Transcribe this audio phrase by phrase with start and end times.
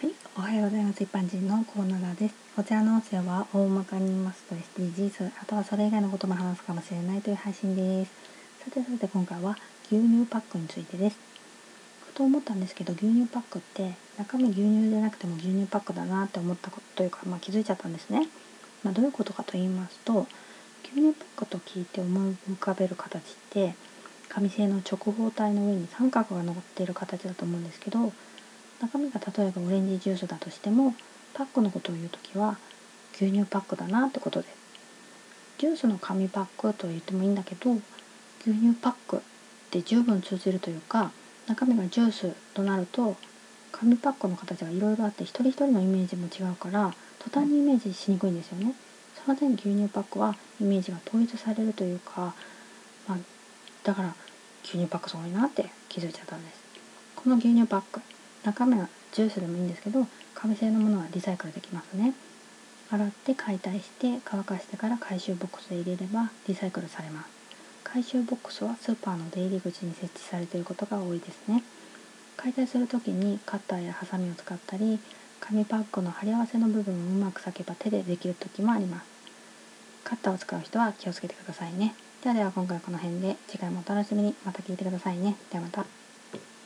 [0.00, 1.02] はい、おはようございます。
[1.02, 2.34] 一般人のコーナーです。
[2.56, 8.12] こちらの音声は大まかに言いますと SDGs、あとはそれ以外のことも話すかもしれないという配信です。
[8.64, 9.58] さてさて今回は
[9.92, 11.18] 牛乳パックについてです。
[12.06, 18.26] ふと思ったんですけど、牛乳パックって中身牛乳じゃなくても牛乳パックだなって思ったことというか、まあ、気づいちゃったんですね。
[18.82, 20.26] まあ、どういうことかと言いますと、
[20.84, 23.74] 牛乳パックと聞いて思い浮かべる形って
[24.30, 28.14] 紙製の直方体の上に三角が乗っている形だと思うんですけど
[28.80, 30.94] 中身が例えばオレンジジュースだとしても
[31.34, 32.58] パックのことを言う時は
[33.14, 34.48] 牛乳パックだなってことで。
[34.48, 34.60] す
[35.60, 37.72] ジュースの紙パックと言ってもいいんだけど
[38.40, 39.20] 牛乳パックっ
[39.70, 41.10] て十分通じるというか
[41.46, 43.14] 中身がジュースとなると
[43.70, 48.74] 紙パックの形がいろいろあって一人一人のイメージも違うから途端にイメージしにくいんですよね。
[49.22, 52.34] その点牛乳パックはイメージが統一されるというか、
[53.06, 53.18] まあ、
[53.84, 54.14] だから
[54.64, 56.62] 牛乳パックすごいなって気づいちゃったんです。
[57.16, 58.00] この牛乳パック。
[58.44, 62.14] 中身はジュースでもいいんですけど紙製のものはリサイクルできますね。
[62.90, 67.28] 洗って解体して乾かしてから回収ボックスで入れればリサイクルされます。
[67.84, 71.62] 回収ボックスはスーパーの出入り口に設置されていることが多いですね。
[72.36, 74.98] 解体する時にカッターやハサミを使ったり
[75.40, 79.04] 紙パックの貼り合わせの部分をうまく裂けば手でできる時もあります。
[80.04, 81.94] カッターを使う人は気をつけてくださいね。
[82.22, 84.34] ではでは今回はこの辺で次回もお楽しみに。
[84.44, 85.36] また聞いてくださいね。
[85.50, 86.09] ではまた。